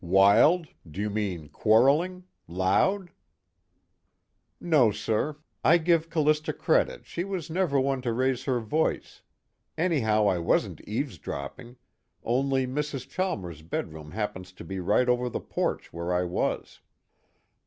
[0.03, 0.65] "Wild?
[0.89, 2.23] Do you mean quarreling?
[2.47, 3.11] Loud?"
[4.59, 9.21] "No, sir, I give C'lista credit, she was never one to raise her voice,
[9.77, 11.75] anyhow I wasn't eavesdropping,
[12.23, 13.07] only Mrs.
[13.07, 16.79] Chalmers' bedroom happens to be right over the porch where I was.